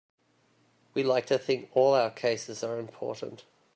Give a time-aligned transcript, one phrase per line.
[0.95, 3.45] We like to think all our cases are important.